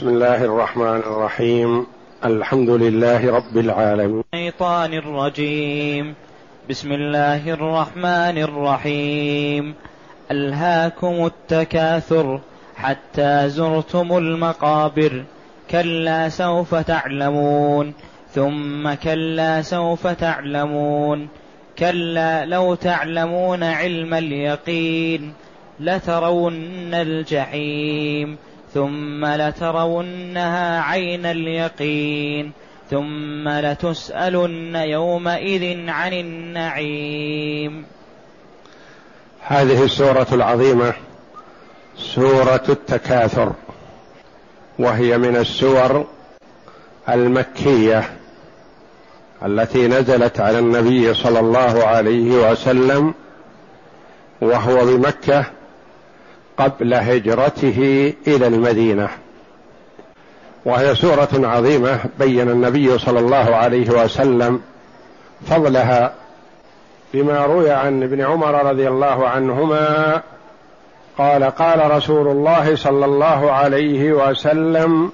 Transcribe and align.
بسم 0.00 0.08
الله 0.08 0.44
الرحمن 0.44 0.96
الرحيم. 0.96 1.86
الحمد 2.24 2.70
لله 2.70 3.36
رب 3.36 3.56
العالمين. 3.56 4.24
الشيطان 4.34 4.94
الرجيم. 4.94 6.14
بسم 6.70 6.92
الله 6.92 7.50
الرحمن 7.50 8.38
الرحيم. 8.38 9.74
ألهاكم 10.30 11.26
التكاثر 11.26 12.40
حتى 12.76 13.48
زرتم 13.48 14.18
المقابر. 14.18 15.24
كلا 15.70 16.28
سوف 16.28 16.74
تعلمون. 16.74 17.94
ثم 18.34 18.94
كلا 18.94 19.62
سوف 19.62 20.06
تعلمون. 20.06 21.28
كلا 21.78 22.44
لو 22.44 22.74
تعلمون 22.74 23.62
علم 23.62 24.14
اليقين 24.14 25.32
لترون 25.80 26.94
الجحيم. 26.94 28.36
ثم 28.74 29.24
لترونها 29.26 30.80
عين 30.80 31.26
اليقين 31.26 32.52
ثم 32.90 33.48
لتسألن 33.48 34.76
يومئذ 34.76 35.88
عن 35.88 36.12
النعيم. 36.12 37.84
هذه 39.40 39.84
السورة 39.84 40.26
العظيمة 40.32 40.92
سورة 41.96 42.62
التكاثر 42.68 43.52
وهي 44.78 45.18
من 45.18 45.36
السور 45.36 46.06
المكية 47.08 48.10
التي 49.46 49.88
نزلت 49.88 50.40
على 50.40 50.58
النبي 50.58 51.14
صلى 51.14 51.40
الله 51.40 51.84
عليه 51.84 52.50
وسلم 52.50 53.14
وهو 54.40 54.86
بمكة 54.86 55.44
قبل 56.60 56.94
هجرته 56.94 58.12
إلى 58.26 58.46
المدينة. 58.46 59.08
وهي 60.64 60.94
سورة 60.94 61.28
عظيمة 61.34 61.98
بين 62.18 62.50
النبي 62.50 62.98
صلى 62.98 63.18
الله 63.20 63.56
عليه 63.56 63.90
وسلم 63.90 64.60
فضلها 65.46 66.12
بما 67.14 67.46
روي 67.46 67.70
عن 67.70 68.02
ابن 68.02 68.20
عمر 68.20 68.70
رضي 68.70 68.88
الله 68.88 69.28
عنهما 69.28 70.20
قال 71.18 71.44
قال 71.44 71.90
رسول 71.90 72.28
الله 72.28 72.76
صلى 72.76 73.04
الله 73.04 73.52
عليه 73.52 74.12
وسلم 74.12 75.12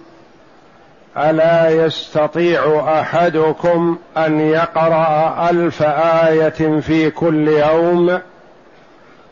ألا 1.16 1.70
يستطيع 1.70 2.84
أحدكم 3.00 3.98
أن 4.16 4.40
يقرأ 4.40 5.50
ألف 5.50 5.82
آية 6.22 6.80
في 6.80 7.10
كل 7.10 7.48
يوم 7.48 8.20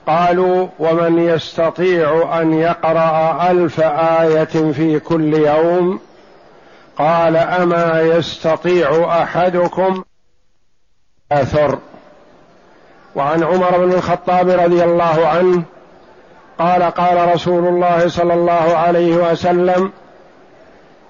قالوا 0.07 0.69
ومن 0.79 1.19
يستطيع 1.19 2.41
أن 2.41 2.55
يقرأ 2.55 3.51
ألف 3.51 3.81
آية 4.21 4.73
في 4.73 5.01
كل 5.01 5.35
يوم 5.35 6.01
قال 6.99 7.37
أما 7.37 8.01
يستطيع 8.01 9.23
أحدكم 9.23 10.05
أثر. 11.33 11.79
وعن 13.15 13.45
عمر 13.45 13.79
بن 13.79 13.93
الخطاب 13.93 14.49
رضي 14.49 14.85
الله 14.85 15.27
عنه 15.27 15.63
قال 16.59 16.83
قال 16.83 17.35
رسول 17.35 17.69
الله 17.69 18.09
صلى 18.09 18.35
الله 18.35 18.77
عليه 18.77 19.17
وسلم 19.17 19.93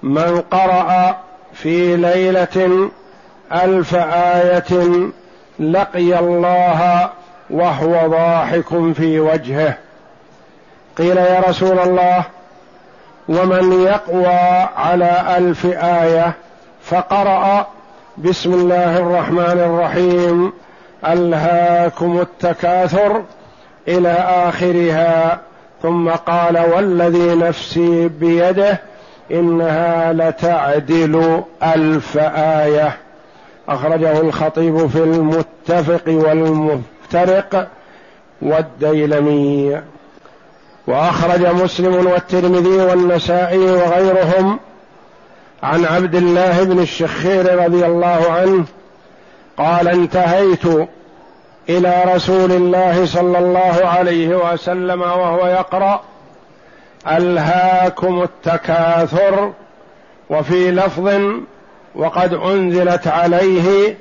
من 0.03 0.41
قرأ 0.41 1.17
في 1.53 1.97
ليلة 1.97 2.89
ألف 3.53 3.95
آية 3.95 4.89
لقي 5.59 6.19
الله 6.19 7.09
وهو 7.49 8.07
ضاحك 8.07 8.93
في 8.93 9.19
وجهه. 9.19 9.77
قيل 10.97 11.17
يا 11.17 11.39
رسول 11.47 11.79
الله 11.79 12.23
ومن 13.29 13.83
يقوى 13.83 14.67
على 14.77 15.37
ألف 15.37 15.65
آية 15.75 16.33
فقرأ 16.83 17.67
بسم 18.17 18.53
الله 18.53 18.97
الرحمن 18.97 19.59
الرحيم 19.59 20.53
ألهاكم 21.07 22.21
التكاثر 22.21 23.23
إلى 23.87 24.11
آخرها. 24.47 25.39
ثم 25.83 26.09
قال 26.09 26.57
والذي 26.57 27.35
نفسي 27.35 28.07
بيده 28.07 28.81
إنها 29.31 30.13
لتعدل 30.13 31.43
ألف 31.63 32.17
آية. 32.37 32.97
أخرجه 33.69 34.21
الخطيب 34.21 34.87
في 34.87 35.03
المتفق 35.03 36.03
والمفترق 37.13 37.67
والديلمي. 38.41 39.81
وأخرج 40.87 41.45
مسلم 41.45 42.07
والترمذي 42.07 42.77
والنسائي 42.77 43.59
وغيرهم 43.59 44.59
عن 45.63 45.85
عبد 45.85 46.15
الله 46.15 46.63
بن 46.63 46.79
الشخير 46.79 47.63
رضي 47.63 47.85
الله 47.85 48.31
عنه 48.31 48.65
قال 49.57 49.87
انتهيت 49.87 50.65
إلى 51.69 52.03
رسول 52.15 52.51
الله 52.51 53.05
صلى 53.05 53.37
الله 53.37 53.81
عليه 53.83 54.53
وسلم 54.53 55.01
وهو 55.01 55.47
يقرأ 55.47 56.01
ألهاكم 57.07 58.23
التكاثر 58.23 59.53
وفي 60.29 60.71
لفظ 60.71 61.09
وقد 61.95 62.33
أنزلت 62.33 63.07
عليه 63.07 63.97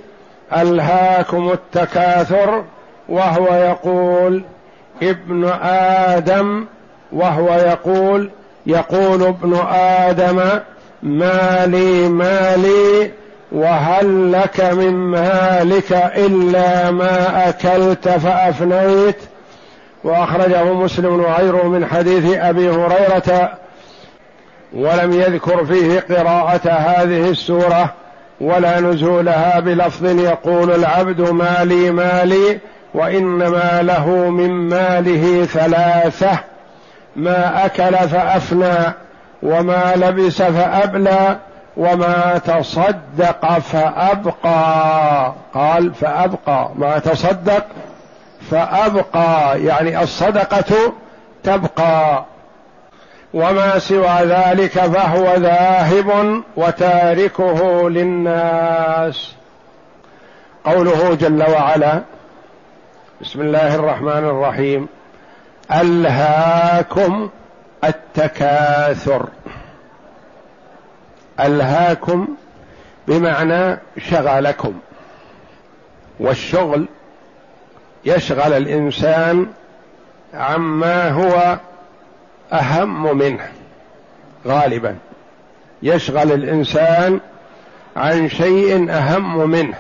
ألهاكم 0.53 1.53
التكاثر 1.53 2.65
وهو 3.09 3.55
يقول 3.55 4.43
ابن 5.03 5.45
آدم 5.63 6.65
وهو 7.13 7.49
يقول 7.49 8.31
يقول 8.67 9.23
ابن 9.23 9.57
آدم 9.73 10.41
مالي 11.03 12.09
مالي 12.09 13.11
وهل 13.53 14.33
لك 14.33 14.61
من 14.61 14.95
مالك 14.95 15.93
إلا 16.17 16.91
ما 16.91 17.49
أكلت 17.49 18.09
فأفنيت؟ 18.09 19.17
وأخرجه 20.05 20.73
مسلم 20.73 21.21
وغيره 21.21 21.69
من 21.69 21.87
حديث 21.87 22.39
أبي 22.39 22.71
هريرة 22.71 23.53
ولم 24.73 25.13
يذكر 25.13 25.65
فيه 25.65 26.01
قراءة 26.01 26.69
هذه 26.71 27.31
السورة 27.31 27.93
ولا 28.41 28.81
نزولها 28.81 29.61
بلفظ 29.61 30.05
يقول 30.05 30.71
العبد 30.71 31.21
مالي 31.21 31.91
مالي 31.91 32.59
وإنما 32.95 33.83
له 33.83 34.09
من 34.09 34.51
ماله 34.51 35.45
ثلاثة 35.45 36.39
ما 37.17 37.67
أكل 37.67 37.97
فأفنى 37.97 38.95
وما 39.43 39.93
لبس 39.97 40.43
فأبلى 40.43 41.37
وما 41.77 42.41
تصدق 42.47 43.59
فأبقى. 43.59 45.33
قال 45.55 45.95
فأبقى 45.95 46.71
ما 46.75 46.99
تصدق 46.99 47.67
فأبقى 48.51 49.61
يعني 49.63 50.03
الصدقة 50.03 50.93
تبقى. 51.43 52.25
وما 53.35 53.79
سوى 53.79 54.19
ذلك 54.21 54.71
فهو 54.71 55.35
ذاهب 55.35 56.43
وتاركه 56.57 57.91
للناس. 57.91 59.35
قوله 60.65 61.15
جل 61.15 61.43
وعلا 61.51 62.01
بسم 63.25 63.41
الله 63.41 63.75
الرحمن 63.75 64.25
الرحيم. 64.25 64.89
ألهاكم 65.73 67.31
التكاثر. 67.85 69.29
ألهاكم 71.41 72.29
بمعنى 73.09 73.79
شغلكم. 73.99 74.73
والشغل 76.21 76.87
يشغل 78.05 78.53
الإنسان 78.53 79.47
عما 80.35 81.09
هو 81.11 81.59
أهم 82.53 83.19
منه 83.19 83.49
غالبا. 84.47 84.97
يشغل 85.83 86.33
الإنسان 86.33 87.21
عن 87.97 88.29
شيء 88.29 88.91
أهم 88.91 89.51
منه. 89.51 89.77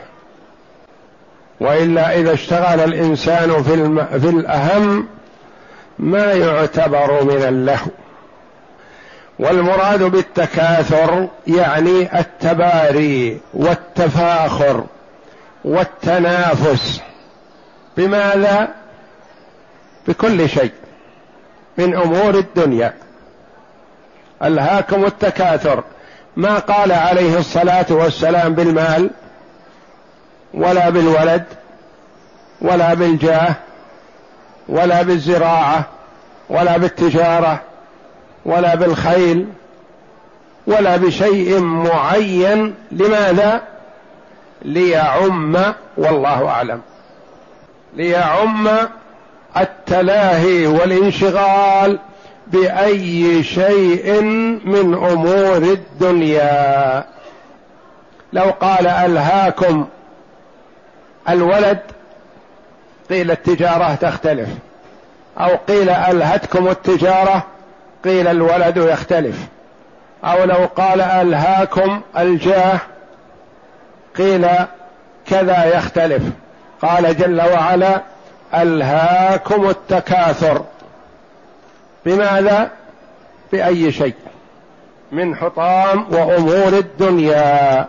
وإلا 1.65 2.19
إذا 2.19 2.33
اشتغل 2.33 2.81
الإنسان 2.81 3.63
في, 3.63 3.75
الم... 3.75 4.05
في 4.05 4.29
الأهم 4.29 5.09
ما 5.99 6.33
يعتبر 6.33 7.25
من 7.25 7.43
اللهو. 7.43 7.87
والمراد 9.39 10.03
بالتكاثر 10.03 11.29
يعني 11.47 12.21
التباري 12.21 13.41
والتفاخر 13.55 14.85
والتنافس. 15.65 17.01
بماذا؟ 17.97 18.69
بكل 20.09 20.49
شيء. 20.49 20.73
من 21.79 21.97
أمور 21.97 22.35
الدنيا. 22.35 22.95
ألهاكم 24.43 25.05
التكاثر. 25.05 25.85
ما 26.37 26.59
قال 26.59 26.93
عليه 26.93 27.39
الصلاة 27.39 27.87
والسلام 27.91 28.55
بالمال؟ 28.55 29.11
ولا 30.55 30.91
بالولد 30.91 31.45
ولا 32.61 32.95
بالجاه 32.95 33.55
ولا 34.69 35.03
بالزراعة 35.03 35.85
ولا 36.51 36.77
بالتجارة 36.77 37.61
ولا 38.45 38.75
بالخيل 38.75 39.47
ولا 40.67 40.97
بشيء 40.97 41.61
معين. 41.61 42.75
لماذا؟ 42.93 43.63
ليعم 44.63 45.57
والله 45.97 46.49
أعلم 46.49 46.81
ليعم 47.97 48.69
التلاهي 49.57 50.67
والانشغال 50.67 51.99
بأي 52.47 53.43
شيء 53.43 54.23
من 54.65 54.95
أمور 54.95 55.57
الدنيا. 55.57 57.05
لو 58.33 58.51
قال 58.61 58.87
ألهاكم 58.87 59.87
الولد 61.29 61.79
قيل 63.11 63.31
التجارة 63.31 63.95
تختلف. 63.95 64.49
أو 65.39 65.57
قيل 65.69 65.91
ألهتكم 65.91 66.69
التجارة 66.69 67.47
قيل 68.05 68.29
الولد 68.29 68.77
يختلف. 68.77 69.37
أو 70.25 70.45
لو 70.45 70.67
قال 70.77 71.01
ألهاكم 71.01 72.01
الجاه 72.19 72.79
قيل 74.17 74.47
كذا 75.27 75.65
يختلف. 75.79 76.23
قال 76.83 77.17
جل 77.17 77.41
وعلا 77.41 78.01
ألهاكم 78.55 79.69
التكاثر. 79.69 80.65
بماذا؟ 82.07 82.71
بأي 83.53 83.93
شيء؟ 83.93 84.15
من 85.13 85.37
حطام 85.37 86.07
وأمور 86.11 86.69
الدنيا. 86.69 87.87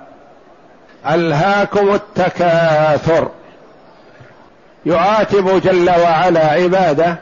ألهاكم 1.09 1.93
التكاثر. 1.93 3.29
يعاتب 4.85 5.61
جل 5.61 5.89
وعلا 5.89 6.51
عباده 6.51 7.15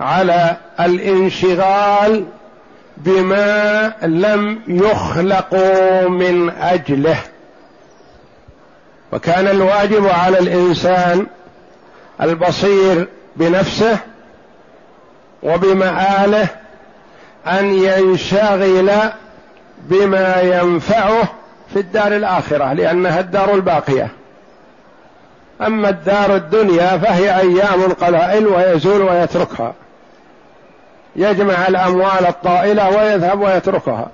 على 0.00 0.56
الانشغال 0.80 2.24
بما 2.96 3.92
لم 4.02 4.60
يخلقوا 4.68 6.08
من 6.08 6.50
أجله. 6.50 7.18
وكان 9.12 9.48
الواجب 9.48 10.06
على 10.06 10.38
الإنسان 10.38 11.26
البصير 12.22 13.08
بنفسه 13.36 13.98
وبمآله 15.42 16.48
أن 17.46 17.74
ينشغل 17.74 18.90
بما 19.78 20.40
ينفعه 20.40 21.28
في 21.72 21.80
الدار 21.80 22.16
الآخرة 22.16 22.72
لأنها 22.72 23.20
الدار 23.20 23.54
الباقية. 23.54 24.08
أما 25.60 25.88
الدار 25.88 26.36
الدنيا 26.36 26.98
فهي 26.98 27.40
أيام 27.40 27.92
قلائل 28.00 28.46
ويزول 28.46 29.02
ويتركها. 29.02 29.74
يجمع 31.16 31.68
الأموال 31.68 32.26
الطائلة 32.28 32.88
ويذهب 32.88 33.40
ويتركها. 33.40 34.08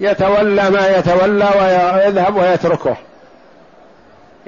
يتولى 0.00 0.70
ما 0.70 0.88
يتولى 0.88 1.48
ويذهب 1.60 2.36
ويتركه. 2.36 2.96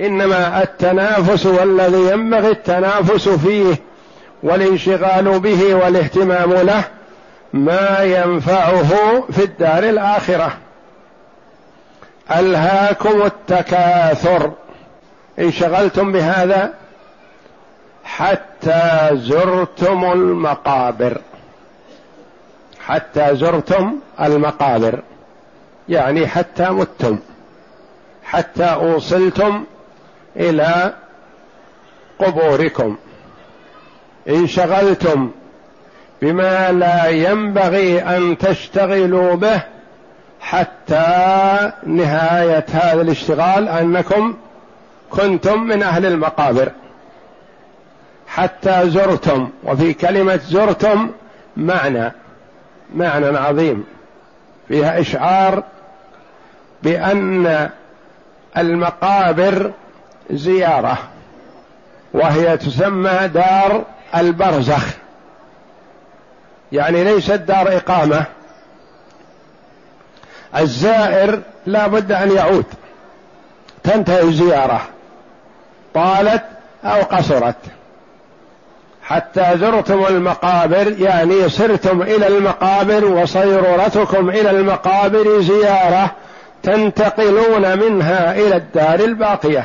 إنما 0.00 0.62
التنافس 0.62 1.46
والذي 1.46 2.12
ينبغي 2.12 2.50
التنافس 2.50 3.28
فيه 3.28 3.74
والانشغال 4.42 5.40
به 5.40 5.74
والاهتمام 5.74 6.52
له 6.52 6.84
ما 7.52 7.98
ينفعه 8.02 9.20
في 9.32 9.44
الدار 9.44 9.82
الآخرة. 9.84 10.52
ألهاكم 12.38 13.22
التكاثر. 13.22 14.52
انشغلتم 15.38 16.12
بهذا 16.12 16.74
حتى 18.04 19.10
زرتم 19.12 20.12
المقابر. 20.12 21.20
حتى 22.80 23.36
زرتم 23.36 23.98
المقابر. 24.20 25.02
يعني 25.88 26.26
حتى 26.26 26.70
متم. 26.70 27.18
حتى 28.24 28.64
أوصلتم 28.64 29.64
إلى 30.36 30.94
قبوركم. 32.18 32.96
انشغلتم 34.28 35.30
بما 36.22 36.72
لا 36.72 37.08
ينبغي 37.08 38.02
أن 38.02 38.38
تشتغلوا 38.38 39.34
به 39.34 39.62
حتى 40.42 41.72
نهاية 41.86 42.64
هذا 42.72 43.02
الاشتغال 43.02 43.68
أنكم 43.68 44.36
كنتم 45.10 45.62
من 45.62 45.82
أهل 45.82 46.06
المقابر. 46.06 46.72
حتى 48.26 48.90
زرتم 48.90 49.50
وفي 49.64 49.94
كلمة 49.94 50.40
زرتم 50.48 51.10
معنى 51.56 52.12
معنى 52.94 53.38
عظيم. 53.38 53.84
فيها 54.68 55.00
إشعار 55.00 55.62
بأن 56.82 57.70
المقابر 58.56 59.72
زيارة 60.30 60.98
وهي 62.14 62.56
تسمى 62.56 63.30
دار 63.34 63.84
البرزخ. 64.16 64.86
يعني 66.72 67.04
ليست 67.04 67.32
دار 67.32 67.76
إقامة. 67.76 68.24
الزائر 70.56 71.40
لا 71.66 71.86
بد 71.86 72.12
أن 72.12 72.30
يعود. 72.30 72.64
تنتهي 73.82 74.22
الزيارة. 74.22 74.80
طالت 75.94 76.44
أو 76.84 77.02
قصرت. 77.02 77.56
حتى 79.02 79.58
زرتم 79.58 80.06
المقابر 80.06 80.94
يعني 80.98 81.48
سرتم 81.48 82.02
إلى 82.02 82.26
المقابر 82.26 83.04
وصيرورتكم 83.04 84.30
إلى 84.30 84.50
المقابر 84.50 85.40
زيارة 85.40 86.10
تنتقلون 86.62 87.78
منها 87.78 88.34
إلى 88.34 88.56
الدار 88.56 89.00
الباقية. 89.00 89.64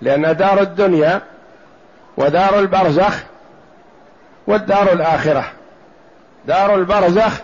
لأن 0.00 0.36
دار 0.36 0.60
الدنيا 0.60 1.20
ودار 2.16 2.58
البرزخ 2.58 3.14
والدار 4.46 4.92
الآخرة. 4.92 5.44
دار 6.46 6.74
البرزخ 6.74 7.40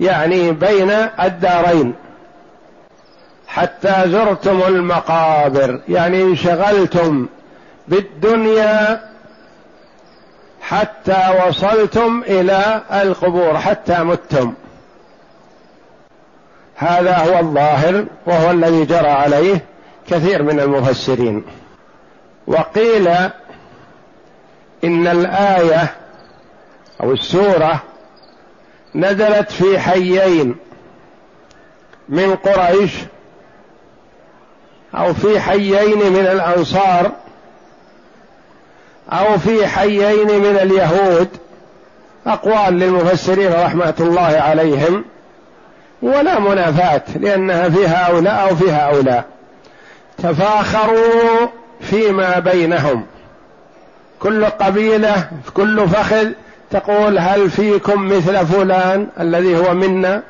يعني 0.00 0.52
بين 0.52 0.90
الدارين. 1.20 1.94
حتى 3.48 3.94
زرتم 4.06 4.62
المقابر 4.62 5.80
يعني 5.88 6.22
انشغلتم 6.22 7.26
بالدنيا 7.88 9.00
حتى 10.60 11.44
وصلتم 11.46 12.22
إلى 12.26 12.82
القبور 12.92 13.58
حتى 13.58 14.02
متم. 14.02 14.54
هذا 16.76 17.16
هو 17.16 17.38
الظاهر 17.38 18.04
وهو 18.26 18.50
الذي 18.50 18.84
جرى 18.84 19.08
عليه 19.08 19.64
كثير 20.10 20.42
من 20.42 20.60
المفسرين. 20.60 21.44
وقيل 22.46 23.08
إن 24.84 25.06
الآية 25.06 25.94
أو 27.02 27.12
السورة 27.12 27.82
نزلت 28.94 29.52
في 29.52 29.78
حيين 29.78 30.56
من 32.08 32.34
قريش 32.34 32.92
أو 34.94 35.14
في 35.14 35.40
حيين 35.40 36.12
من 36.12 36.26
الأنصار 36.26 37.12
أو 39.12 39.38
في 39.38 39.66
حيين 39.66 40.26
من 40.26 40.58
اليهود 40.62 41.28
أقوال 42.26 42.74
للمفسرين 42.74 43.52
رحمة 43.52 43.94
الله 44.00 44.40
عليهم 44.40 45.04
ولا 46.02 46.38
منافاة 46.38 47.02
لأنها 47.16 47.68
في 47.68 47.86
هؤلاء 47.86 48.48
أو 48.50 48.56
في 48.56 48.72
هؤلاء. 48.72 49.24
تفاخروا 50.18 51.48
فيما 51.80 52.38
بينهم. 52.38 53.06
كل 54.20 54.44
قبيلة 54.44 55.30
كل 55.54 55.88
فخذ 55.88 56.28
تقول 56.70 57.18
هل 57.18 57.50
فيكم 57.50 58.08
مثل 58.08 58.46
فلان 58.46 59.08
الذي 59.20 59.56
هو 59.58 59.74
منا؟ 59.74 60.22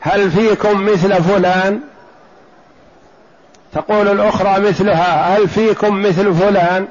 هل 0.00 0.30
فيكم 0.30 0.84
مثل 0.84 1.22
فلان؟ 1.22 1.80
تقول 3.72 4.08
الأخرى 4.08 4.60
مثلها 4.60 5.36
هل 5.36 5.48
فيكم 5.48 6.02
مثل 6.02 6.34
فلان؟ 6.34 6.88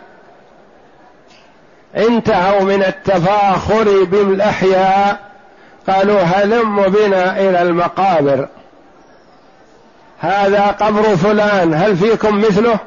انتهوا 1.96 2.62
من 2.62 2.84
التفاخر 2.84 4.04
بالأحياء 4.04 5.20
قالوا 5.90 6.22
هلم 6.22 6.82
بنا 6.82 7.40
إلى 7.40 7.62
المقابر. 7.62 8.48
هذا 10.20 10.68
قبر 10.68 11.04
فلان 11.16 11.74
هل 11.74 11.98
فيكم 11.98 12.38
مثله؟ 12.38 12.80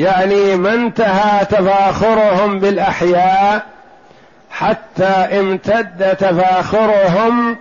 يعني 0.00 0.56
ما 0.56 0.74
انتهى 0.74 1.44
تفاخرهم 1.44 2.58
بالأحياء 2.58 3.66
حتى 4.50 5.04
امتد 5.04 6.16
تفاخرهم 6.16 7.56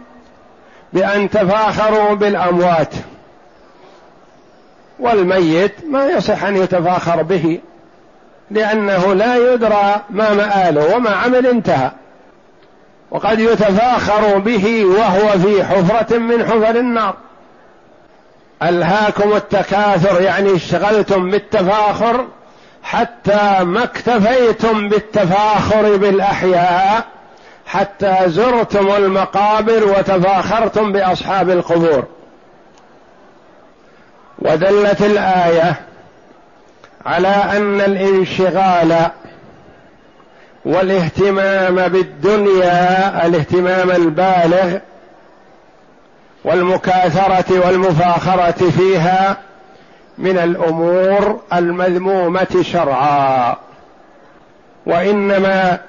بأن 0.93 1.29
تفاخروا 1.29 2.13
بالأموات. 2.13 2.93
والميت 4.99 5.73
ما 5.89 6.05
يصح 6.05 6.43
أن 6.43 6.55
يتفاخر 6.55 7.21
به 7.21 7.59
لأنه 8.51 9.13
لا 9.13 9.53
يدرى 9.53 10.01
ما 10.09 10.33
مآله 10.33 10.95
وما 10.95 11.09
عمل 11.09 11.47
انتهى. 11.47 11.91
وقد 13.11 13.39
يتفاخر 13.39 14.37
به 14.37 14.85
وهو 14.85 15.29
في 15.29 15.63
حفرة 15.63 16.17
من 16.17 16.45
حفر 16.45 16.75
النار. 16.75 17.15
ألهاكم 18.63 19.33
التكاثر 19.33 20.21
يعني 20.21 20.55
اشتغلتم 20.55 21.29
بالتفاخر 21.29 22.27
حتى 22.83 23.63
ما 23.63 23.83
اكتفيتم 23.83 24.89
بالتفاخر 24.89 25.97
بالأحياء 25.97 27.05
حتى 27.65 28.15
زرتم 28.25 28.91
المقابر 28.91 29.83
وتفاخرتم 29.83 30.91
بأصحاب 30.91 31.49
القبور. 31.49 32.03
ودلت 34.39 35.01
الآية 35.01 35.75
على 37.05 37.27
أن 37.27 37.81
الانشغال 37.81 39.09
والاهتمام 40.65 41.75
بالدنيا 41.87 43.25
الاهتمام 43.25 43.91
البالغ 43.91 44.77
والمكاثرة 46.43 47.67
والمفاخرة 47.67 48.69
فيها 48.69 49.37
من 50.17 50.37
الأمور 50.37 51.41
المذمومة 51.53 52.61
شرعا 52.61 53.55
وإنما 54.85 55.79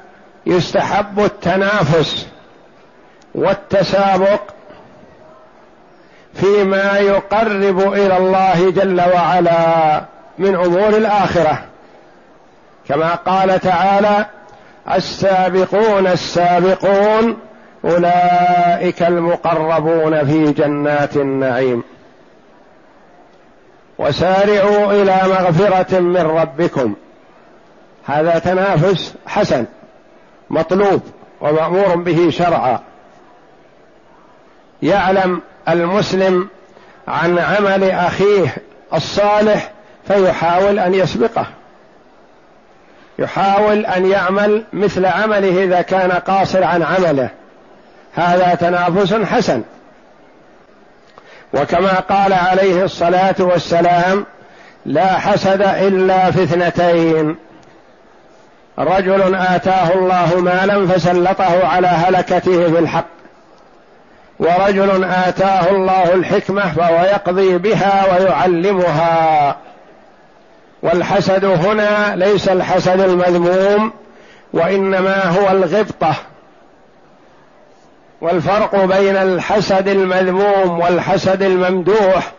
يستحب 0.47 1.21
التنافس 1.21 2.27
والتسابق 3.35 4.41
فيما 6.35 6.99
يقرب 6.99 7.93
إلى 7.93 8.17
الله 8.17 8.71
جل 8.71 9.01
وعلا 9.01 10.03
من 10.39 10.55
أمور 10.55 10.89
الآخرة. 10.89 11.59
كما 12.89 13.15
قال 13.15 13.61
تعالى 13.61 14.27
السابقون 14.95 16.07
السابقون 16.07 17.37
أولئك 17.85 19.03
المقربون 19.03 20.25
في 20.25 20.53
جنات 20.53 21.17
النعيم. 21.17 21.83
وسارعوا 23.99 24.93
إلى 24.93 25.21
مغفرة 25.25 25.99
من 25.99 26.17
ربكم. 26.17 26.95
هذا 28.07 28.39
تنافس 28.39 29.15
حسن 29.27 29.67
مطلوب 30.51 31.03
ومأمور 31.41 31.97
به 31.97 32.31
شرعا. 32.31 32.81
يعلم 34.83 35.41
المسلم 35.69 36.49
عن 37.09 37.39
عمل 37.39 37.91
أخيه 37.91 38.57
الصالح 38.95 39.73
فيحاول 40.09 40.79
أن 40.79 40.95
يسبقه. 40.95 41.47
يحاول 43.19 43.87
أن 43.87 44.11
يعمل 44.11 44.65
مثل 44.73 45.07
عمله 45.07 45.65
إذا 45.65 45.83
كان 45.83 46.13
قاصر 46.13 46.65
عن 46.65 46.83
عمله. 46.83 47.31
هذا 48.15 48.55
تنافس 48.55 49.15
حسن. 49.15 49.63
وكما 51.55 52.01
قال 52.01 52.33
عليه 52.33 52.85
الصلاة 52.85 53.35
والسلام 53.39 54.27
لا 54.87 55.19
حسد 55.19 55.63
إلا 55.63 56.31
في 56.31 56.43
اثنتين. 56.43 57.37
رجل 58.79 59.35
آتاه 59.35 59.95
الله 59.95 60.41
مالا 60.41 60.87
فسلطه 60.87 61.67
على 61.67 61.87
هلكته 61.87 62.71
في 62.71 62.79
الحق 62.79 63.07
ورجل 64.39 65.05
آتاه 65.05 65.71
الله 65.71 66.15
الحكمة 66.15 66.73
فهو 66.73 67.05
يقضي 67.05 67.59
بها 67.59 68.05
ويعلمها. 68.13 69.57
والحسد 70.83 71.45
هنا 71.45 72.17
ليس 72.17 72.49
الحسد 72.49 73.01
المذموم 73.01 73.93
وإنما 74.53 75.25
هو 75.25 75.51
الغبطة. 75.51 76.15
والفرق 78.21 78.85
بين 78.85 79.17
الحسد 79.17 79.89
المذموم 79.89 80.81
والحسد 80.81 81.43
الممدوح 81.43 82.33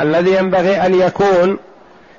الذي 0.00 0.36
ينبغي 0.36 0.86
أن 0.86 0.94
يكون 0.94 1.58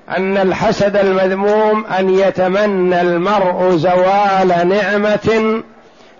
أن 0.09 0.37
الحسد 0.37 0.97
المذموم 0.97 1.85
أن 1.85 2.09
يتمنى 2.09 3.01
المرء 3.01 3.75
زوال 3.75 4.67
نعمة 4.67 5.63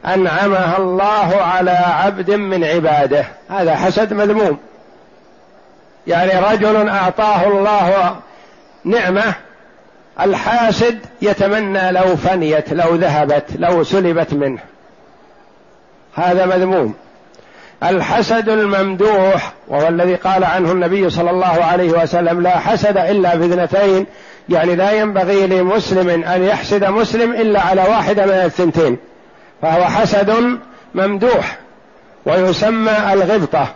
أنعمها 0.06 0.78
الله 0.78 1.36
على 1.42 1.72
عبد 1.72 2.32
من 2.32 2.64
عباده. 2.64 3.26
هذا 3.50 3.76
حسد 3.76 4.14
مذموم. 4.14 4.58
يعني 6.08 6.54
رجل 6.54 6.90
أعطاه 6.90 7.48
الله 7.48 8.16
نعمة 8.84 9.34
الحاسد 10.22 11.00
يتمنى 11.22 11.92
لو 11.92 12.16
فنيت 12.16 12.74
لو 12.74 12.96
ذهبت 12.96 13.46
لو 13.56 13.84
سلبت 13.84 14.34
منه. 14.34 14.60
هذا 16.16 16.46
مذموم. 16.46 16.94
الحسد 17.84 18.50
الممدوح 18.50 19.54
وهو 19.68 19.88
الذي 19.88 20.16
قال 20.16 20.44
عنه 20.44 20.72
النبي 20.72 21.10
صلى 21.10 21.32
الله 21.32 21.64
عليه 21.64 21.90
وسلم 21.90 22.42
لا 22.42 22.60
حسد 22.60 22.98
إلا 22.98 23.30
في 23.30 23.46
اثنتين 23.46 24.06
يعني 24.50 24.76
لا 24.76 24.92
ينبغي 24.92 25.48
لمسلم 25.48 26.24
أن 26.24 26.44
يحسد 26.44 26.86
مسلم 26.86 27.32
إلا 27.32 27.62
على 27.62 27.82
واحدة 27.82 28.26
من 28.26 28.32
الثنتين. 28.32 28.98
فهو 29.62 29.86
حسد 29.86 30.58
ممدوح 30.96 31.58
ويسمى 32.26 33.14
الغبطة 33.14 33.68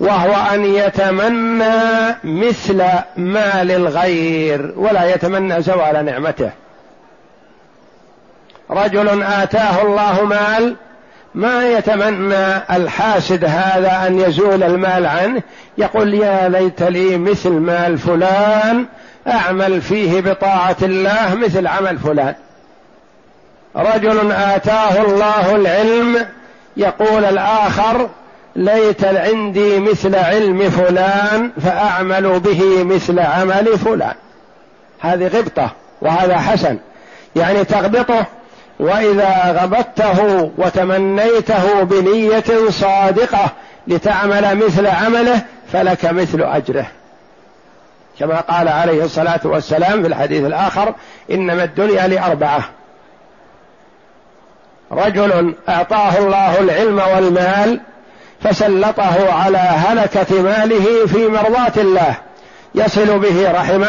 وهو 0.00 0.54
أن 0.54 0.64
يتمنى 0.64 1.74
مثل 2.24 2.82
مال 3.16 3.70
الغير 3.70 4.72
ولا 4.76 5.14
يتمنى 5.14 5.62
زوال 5.62 6.04
نعمته. 6.04 6.50
رجل 8.70 9.22
آتاه 9.22 9.82
الله 9.82 10.24
مال 10.24 10.76
ما 11.38 11.68
يتمنى 11.68 12.56
الحاسد 12.70 13.44
هذا 13.44 14.06
أن 14.06 14.20
يزول 14.20 14.62
المال 14.62 15.06
عنه؟ 15.06 15.42
يقول 15.78 16.14
يا 16.14 16.48
ليت 16.48 16.82
لي 16.82 17.16
مثل 17.16 17.50
مال 17.50 17.98
فلان 17.98 18.86
أعمل 19.28 19.80
فيه 19.80 20.20
بطاعة 20.20 20.76
الله 20.82 21.34
مثل 21.34 21.66
عمل 21.66 21.98
فلان. 21.98 22.34
رجل 23.76 24.32
آتاه 24.32 25.02
الله 25.02 25.56
العلم 25.56 26.26
يقول 26.76 27.24
الآخر 27.24 28.08
ليت 28.56 29.04
عندي 29.04 29.80
مثل 29.80 30.14
علم 30.14 30.70
فلان 30.70 31.50
فأعمل 31.64 32.40
به 32.40 32.84
مثل 32.84 33.18
عمل 33.18 33.78
فلان. 33.78 34.14
هذه 35.00 35.26
غبطة 35.26 35.70
وهذا 36.02 36.36
حسن. 36.36 36.78
يعني 37.36 37.64
تغبطه 37.64 38.26
وإذا 38.80 39.58
غبطته 39.62 40.50
وتمنيته 40.58 41.82
بنية 41.82 42.70
صادقة 42.70 43.50
لتعمل 43.86 44.56
مثل 44.56 44.86
عمله 44.86 45.40
فلك 45.72 46.04
مثل 46.04 46.42
أجره. 46.42 46.86
كما 48.18 48.40
قال 48.40 48.68
عليه 48.68 49.04
الصلاة 49.04 49.40
والسلام 49.44 50.02
في 50.02 50.08
الحديث 50.08 50.44
الآخر 50.44 50.94
إنما 51.30 51.64
الدنيا 51.64 52.06
لأربعة. 52.06 52.64
رجل 54.92 55.54
أعطاه 55.68 56.18
الله 56.18 56.60
العلم 56.60 57.02
والمال 57.14 57.80
فسلطه 58.40 59.32
على 59.32 59.58
هلكة 59.58 60.42
ماله 60.42 61.06
في 61.06 61.28
مرضاة 61.28 61.72
الله 61.76 62.14
يصل 62.74 63.18
به 63.18 63.52
رحمه 63.52 63.88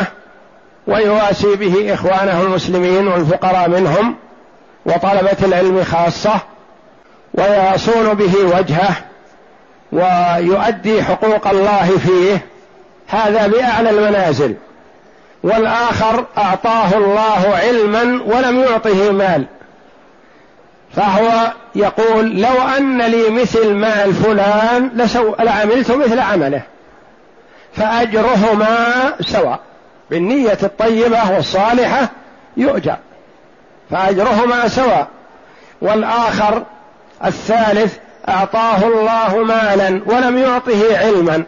ويواسي 0.88 1.55
به 1.55 1.93
إخوانه 1.93 2.41
المسلمين 2.41 3.08
والفقراء 3.08 3.69
منهم 3.69 4.15
وطلبة 4.89 5.38
العلم 5.43 5.84
خاصة 5.84 6.39
ويصون 7.34 8.13
به 8.13 8.36
وجهه 8.38 8.96
ويؤدي 9.91 11.03
حقوق 11.03 11.48
الله 11.48 11.98
فيه. 12.05 12.46
هذا 13.08 13.48
بأعلى 13.48 13.89
المنازل. 13.89 14.55
والآخر 15.43 16.25
أعطاه 16.38 16.93
الله 16.98 17.55
علما 17.55 18.24
ولم 18.25 18.60
يعطه 18.60 19.12
مال. 19.12 19.46
فهو 20.96 21.53
يقول 21.75 22.41
لو 22.41 22.62
أن 22.77 23.01
لي 23.01 23.29
مثل 23.29 23.74
مال 23.74 24.13
فلان 24.13 24.91
لسو 24.96 25.36
لعملت 25.39 25.91
مثل 25.91 26.19
عمله. 26.19 26.62
فأجرهما 27.74 29.13
سواء. 29.22 29.60
بالنية 30.10 30.58
الطيبة 30.63 31.31
والصالحة 31.31 32.10
يؤجر. 32.58 32.98
فأجرهما 33.91 34.67
سواء. 34.67 35.08
والآخر 35.81 36.63
الثالث 37.25 37.96
أعطاه 38.29 38.84
الله 38.84 39.43
مالا 39.43 40.01
ولم 40.05 40.38
يعطه 40.38 40.98
علما. 40.98 41.43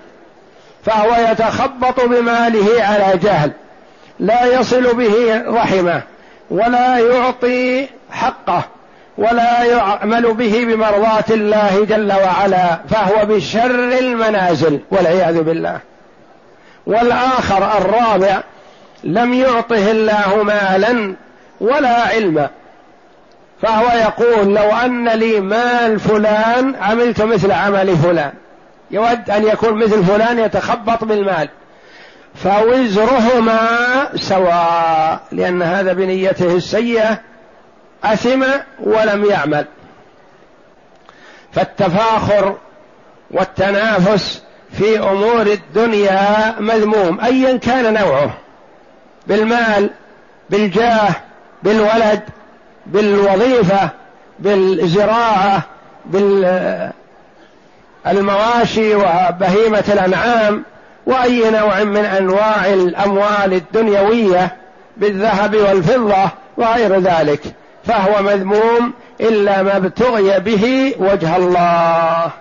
فهو 0.85 1.31
يتخبط 1.31 2.01
بماله 2.01 2.83
على 2.83 3.17
جهل. 3.17 3.51
لا 4.19 4.45
يصل 4.45 4.95
به 4.95 5.43
رحمه 5.47 6.01
ولا 6.49 6.97
يعطي 6.97 7.87
حقه 8.11 8.63
ولا 9.17 9.63
يعمل 9.63 10.33
به 10.33 10.65
بمرضاة 10.65 11.23
الله 11.29 11.85
جل 11.89 12.13
وعلا. 12.13 12.79
فهو 12.89 13.25
بشر 13.25 13.99
المنازل 13.99 14.79
والعياذ 14.91 15.41
بالله. 15.41 15.79
والآخر 16.87 17.77
الرابع 17.77 18.41
لم 19.03 19.33
يعطه 19.33 19.91
الله 19.91 20.43
مالا 20.43 21.15
ولا 21.61 22.07
علم. 22.07 22.49
فهو 23.61 23.97
يقول 23.97 24.55
لو 24.55 24.71
أن 24.71 25.09
لي 25.09 25.39
مال 25.39 25.99
فلان 25.99 26.75
عملت 26.75 27.21
مثل 27.21 27.51
عمل 27.51 27.97
فلان. 27.97 28.33
يود 28.91 29.29
أن 29.29 29.43
يكون 29.43 29.83
مثل 29.83 30.05
فلان 30.05 30.39
يتخبط 30.39 31.03
بالمال. 31.03 31.49
فوزرهما 32.35 33.59
سواء 34.15 35.21
لأن 35.31 35.61
هذا 35.61 35.93
بنيته 35.93 36.55
السيئة 36.55 37.19
أثم 38.03 38.43
ولم 38.79 39.25
يعمل. 39.25 39.65
فالتفاخر 41.51 42.57
والتنافس 43.31 44.43
في 44.71 44.99
أمور 44.99 45.41
الدنيا 45.41 46.55
مذموم 46.59 47.19
ايا 47.19 47.57
كان 47.57 47.93
نوعه. 47.93 48.37
بالمال 49.27 49.89
بالجاه 50.49 51.09
بالولد 51.63 52.21
بالوظيفة 52.85 53.89
بالزراعة 54.39 55.63
بالمواشي 58.05 58.95
وبهيمة 58.95 59.83
الأنعام 59.93 60.63
وأي 61.05 61.49
نوع 61.49 61.83
من 61.83 62.05
أنواع 62.05 62.65
الأموال 62.65 63.53
الدنيوية 63.53 64.55
بالذهب 64.97 65.55
والفضة 65.55 66.29
وغير 66.57 66.99
ذلك. 66.99 67.41
فهو 67.83 68.23
مذموم 68.23 68.93
إلا 69.21 69.63
ما 69.63 69.77
ابتغي 69.77 70.39
به 70.39 70.95
وجه 70.99 71.35
الله. 71.37 72.31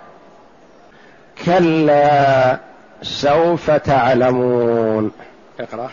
كلا 1.45 2.57
سوف 3.01 3.71
تعلمون. 3.71 5.11
اقرأ. 5.59 5.89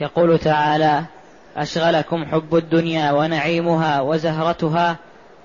يقول 0.00 0.38
تعالى 0.38 1.04
أشغلكم 1.56 2.24
حب 2.24 2.56
الدنيا 2.56 3.12
ونعيمها 3.12 4.00
وزهرتها 4.00 4.96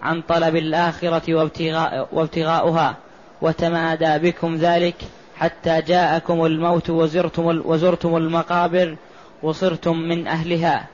عن 0.02 0.22
طلب 0.22 0.56
الآخرة 0.56 1.36
وابتغاء 1.36 2.08
وابتغاؤها 2.12 2.96
وتمادى 3.42 4.18
بكم 4.18 4.56
ذلك 4.56 4.96
حتى 5.38 5.82
جاءكم 5.82 6.46
الموت 6.46 6.90
وزرتم 6.90 7.62
وزرتم 7.66 8.18
المقابر 8.18 8.96
وصرتم 9.44 9.98
من 9.98 10.28
أهلها. 10.28 10.86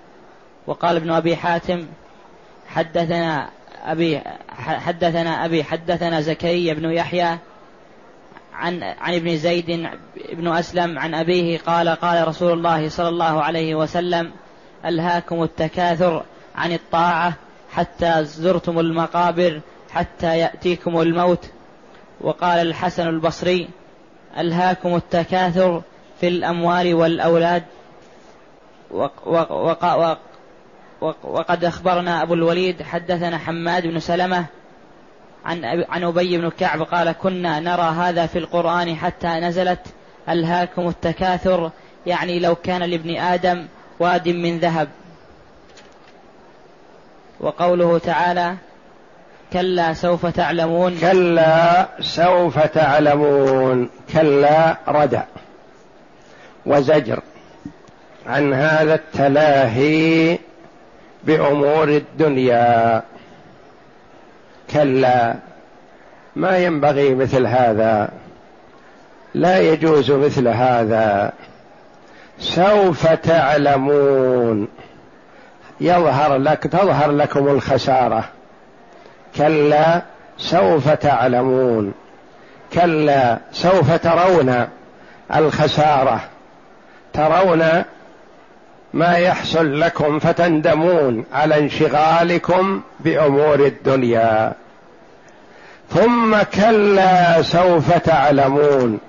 وقال 0.68 0.96
ابن 0.96 1.12
أبي 1.12 1.36
حاتم 1.36 1.86
حدثنا 2.68 3.50
أبي 3.86 4.22
حدثنا 4.58 5.46
أبي 5.46 5.64
حدثنا 5.64 6.22
زكريا 6.22 6.74
بن 6.74 6.92
يحيى 6.92 7.38
عن 8.62 8.84
عن 8.84 9.14
ابن 9.14 9.38
زيد 9.38 9.90
بن 10.34 10.48
أسلم 10.48 11.00
عن 11.00 11.14
أبيه 11.14 11.58
قال 11.58 11.90
قال 11.90 12.28
رسول 12.28 12.54
الله 12.54 12.90
صلى 12.90 13.10
الله 13.10 13.44
عليه 13.44 13.76
وسلم 13.76 14.32
ألهاكم 14.86 15.44
التكاثر 15.44 16.24
عن 16.56 16.72
الطاعة 16.72 17.34
حتى 17.72 18.24
زرتم 18.24 18.80
المقابر 18.80 19.62
حتى 19.92 20.38
يأتيكم 20.38 21.02
الموت. 21.02 21.50
وقال 22.22 22.68
الحسن 22.68 23.08
البصري 23.08 23.70
ألهاكم 24.38 24.96
التكاثر 24.96 25.82
في 26.20 26.28
الأموال 26.28 26.94
والأولاد. 26.94 27.64
وقد 31.24 31.66
أخبرنا 31.66 32.24
أبو 32.24 32.34
الوليد 32.34 32.84
حدثنا 32.84 33.38
حماد 33.38 33.88
بن 33.88 34.00
سلمة 34.00 34.46
عن 35.46 35.86
عن 35.90 36.04
أبي 36.04 36.38
بن 36.38 36.50
كعب 36.50 36.82
قال 36.82 37.12
كنا 37.12 37.60
نرى 37.60 37.82
هذا 37.82 38.26
في 38.26 38.40
القرآن 38.40 38.96
حتى 38.96 39.28
نزلت 39.28 39.80
ألهاكم 40.30 40.88
التكاثر 40.88 41.72
يعني 42.06 42.40
لو 42.40 42.56
كان 42.56 42.84
لابن 42.84 43.18
آدم 43.18 43.68
واد 44.00 44.30
من 44.30 44.60
ذهب. 44.60 44.88
وقوله 47.40 47.98
تعالى 47.98 48.56
كلا 49.54 49.94
سوف 49.94 50.26
تعلمون. 50.26 50.98
كلا 50.98 51.88
سوف 52.02 52.60
تعلمون. 52.60 53.90
كلا 54.14 54.78
ردع 54.88 55.24
وزجر 56.66 57.20
عن 58.28 58.54
هذا 58.54 58.96
التلاهي 58.96 60.40
بأمور 61.24 61.90
الدنيا. 61.90 63.04
كلا 64.74 65.36
ما 66.36 66.58
ينبغي 66.58 67.16
مثل 67.16 67.48
هذا 67.48 68.10
لا 69.34 69.60
يجوز 69.60 70.12
مثل 70.12 70.48
هذا. 70.48 71.34
سوف 72.40 73.08
تعلمون 73.08 74.68
يظهر 75.82 76.38
لك 76.38 76.64
تظهر 76.64 77.12
لكم 77.12 77.48
الخسارة. 77.48 78.24
كلا 79.36 80.02
سوف 80.38 80.90
تعلمون. 80.90 81.94
كلا 82.74 83.38
سوف 83.52 83.92
ترون 83.92 84.68
الخسارة. 85.36 86.22
ترون 87.14 87.84
ما 88.94 89.18
يحصل 89.18 89.80
لكم 89.80 90.20
فتندمون 90.20 91.26
على 91.34 91.60
انشغالكم 91.60 92.82
بأمور 93.00 93.60
الدنيا. 93.60 94.54
ثم 95.94 96.38
كلا 96.42 97.42
سوف 97.42 97.98
تعلمون. 97.98 99.00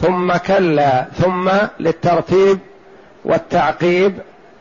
ثم 0.00 0.36
كلا 0.36 1.06
ثم 1.22 1.50
للترتيب 1.80 2.58
والتعقيب 3.24 4.18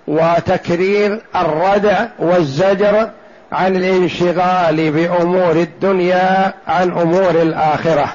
وتكرير 0.08 1.22
الردع 1.36 2.06
والزجر 2.20 3.10
عن 3.52 3.76
الانشغال 3.76 4.92
بأمور 4.92 5.52
الدنيا 5.52 6.54
عن 6.68 6.92
أمور 6.92 7.30
الآخرة. 7.30 8.14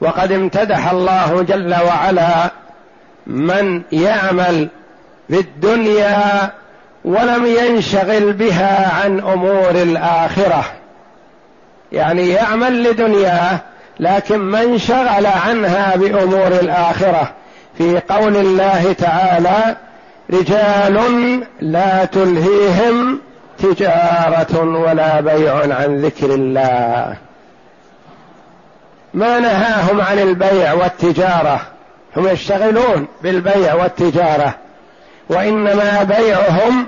وقد 0.00 0.32
امتدح 0.32 0.90
الله 0.90 1.42
جل 1.42 1.74
وعلا 1.74 2.50
من 3.26 3.82
يعمل 3.92 4.68
في 5.28 5.40
الدنيا 5.40 6.50
ولم 7.04 7.46
ينشغل 7.46 8.32
بها 8.32 9.02
عن 9.02 9.20
أمور 9.20 9.70
الآخرة. 9.70 10.79
يعني 11.92 12.28
يعمل 12.28 12.82
لدنياه 12.82 13.58
لكن 14.00 14.40
من 14.40 14.54
انشغل 14.54 15.26
عنها 15.26 15.96
بأمور 15.96 16.46
الآخرة. 16.46 17.32
في 17.78 18.00
قول 18.08 18.36
الله 18.36 18.92
تعالى 18.92 19.76
رجال 20.30 21.00
لا 21.60 22.04
تلهيهم 22.04 23.20
تجارة 23.58 24.60
ولا 24.60 25.20
بيع 25.20 25.54
عن 25.54 25.96
ذكر 25.96 26.34
الله. 26.34 27.16
ما 29.14 29.38
نهاهم 29.38 30.00
عن 30.00 30.18
البيع 30.18 30.72
والتجارة 30.72 31.60
هم 32.16 32.28
يشتغلون 32.28 33.06
بالبيع 33.22 33.74
والتجارة. 33.74 34.54
وإنما 35.28 36.02
بيعهم 36.02 36.86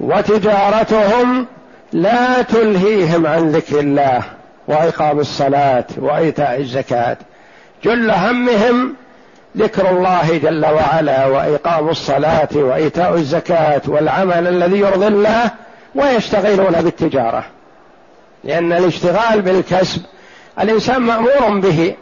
وتجارتهم 0.00 1.46
لا 1.92 2.42
تلهيهم 2.42 3.26
عن 3.26 3.50
ذكر 3.50 3.80
الله 3.80 4.22
واقام 4.68 5.18
الصلاة 5.18 5.84
وإيتاء 5.96 6.60
الزكاة. 6.60 7.16
جل 7.84 8.10
همهم 8.10 8.94
ذكر 9.56 9.90
الله 9.90 10.38
جل 10.38 10.66
وعلا 10.66 11.26
وإقام 11.26 11.88
الصلاة 11.88 12.48
وإيتاء 12.54 13.14
الزكاة 13.14 13.82
والعمل 13.86 14.48
الذي 14.48 14.78
يرضي 14.78 15.06
الله 15.06 15.50
ويشتغلون 15.94 16.82
بالتجارة. 16.82 17.44
لأن 18.44 18.72
الاشتغال 18.72 19.42
بالكسب 19.42 20.02
الإنسان 20.60 21.00
مأمور 21.02 21.60
به 21.60 21.94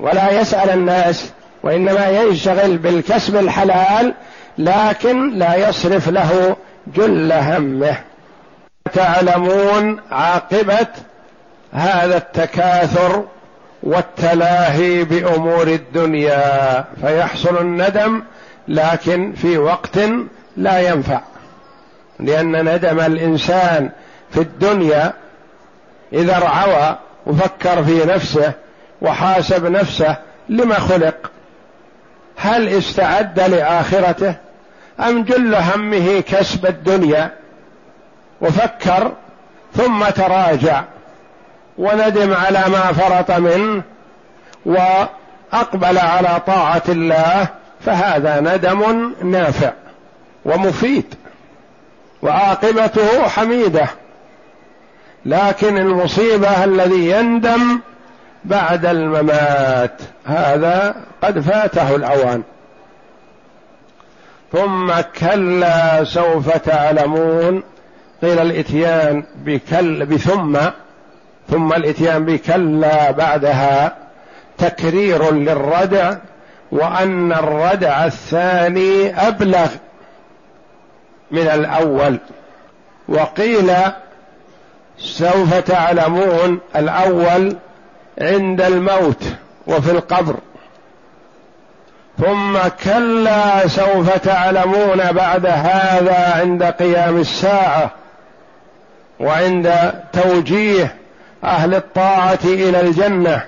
ولا 0.00 0.40
يسأل 0.40 0.70
الناس 0.70 1.32
وإنما 1.62 2.08
ينشغل 2.08 2.76
بالكسب 2.78 3.36
الحلال 3.36 4.14
لكن 4.58 5.38
لا 5.38 5.68
يصرف 5.68 6.08
له 6.08 6.56
جل 6.96 7.32
همه. 7.32 8.09
تعلمون 8.92 10.00
عاقبة 10.10 10.86
هذا 11.72 12.16
التكاثر 12.16 13.24
والتلاهي 13.82 15.04
بأمور 15.04 15.68
الدنيا 15.68 16.84
فيحصل 17.00 17.58
الندم 17.58 18.22
لكن 18.68 19.32
في 19.32 19.58
وقت 19.58 19.98
لا 20.56 20.78
ينفع. 20.78 21.20
لأن 22.20 22.74
ندم 22.74 23.00
الإنسان 23.00 23.90
في 24.30 24.40
الدنيا 24.40 25.12
إذا 26.12 26.38
رعوى 26.38 26.98
وفكر 27.26 27.84
في 27.84 28.04
نفسه 28.04 28.52
وحاسب 29.02 29.66
نفسه 29.66 30.16
لما 30.48 30.74
خلق. 30.74 31.30
هل 32.36 32.68
استعد 32.68 33.40
لآخرته 33.40 34.34
أم 35.00 35.22
جل 35.22 35.54
همه 35.54 36.20
كسب 36.20 36.66
الدنيا؟ 36.66 37.39
وفكر 38.40 39.12
ثم 39.74 40.04
تراجع 40.04 40.82
وندم 41.78 42.34
على 42.34 42.64
ما 42.68 42.92
فرط 42.92 43.30
منه 43.30 43.82
وأقبل 44.66 45.98
على 45.98 46.40
طاعة 46.46 46.82
الله 46.88 47.48
فهذا 47.80 48.40
ندم 48.40 49.12
نافع 49.22 49.72
ومفيد 50.44 51.14
وعاقبته 52.22 53.28
حميدة. 53.28 53.86
لكن 55.26 55.78
المصيبة 55.78 56.64
الذي 56.64 57.10
يندم 57.10 57.80
بعد 58.44 58.86
الممات 58.86 60.02
هذا 60.24 60.94
قد 61.22 61.40
فاته 61.40 61.96
الأوان. 61.96 62.42
ثم 64.52 64.92
كلا 65.20 66.04
سوف 66.04 66.56
تعلمون 66.56 67.62
قيل 68.22 68.38
الإتيان 68.38 69.24
بكل 69.36 70.06
بثم 70.06 70.58
ثم 71.50 71.72
الإتيان 71.72 72.24
بكلا 72.24 73.10
بعدها 73.10 73.96
تكرير 74.58 75.34
للردع 75.34 76.16
وأن 76.72 77.32
الردع 77.32 78.04
الثاني 78.04 79.28
أبلغ 79.28 79.68
من 81.30 81.48
الأول. 81.48 82.18
وقيل 83.08 83.72
سوف 84.98 85.54
تعلمون 85.58 86.60
الأول 86.76 87.56
عند 88.20 88.60
الموت 88.60 89.24
وفي 89.66 89.90
القبر. 89.90 90.34
ثم 92.18 92.58
كلا 92.84 93.68
سوف 93.68 94.16
تعلمون 94.16 95.12
بعد 95.12 95.46
هذا 95.46 96.34
عند 96.40 96.62
قيام 96.62 97.16
الساعة. 97.16 97.99
وعند 99.20 99.92
توجيه 100.12 100.94
أهل 101.44 101.74
الطاعة 101.74 102.38
إلى 102.44 102.80
الجنة 102.80 103.44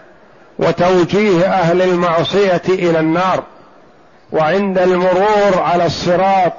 وتوجيه 0.59 1.47
أهل 1.47 1.83
المعصية 1.83 2.63
إلى 2.69 3.01
النار 3.01 3.43
وعند 4.33 4.79
المرور 4.79 5.59
على 5.59 5.87
الصراط 5.87 6.53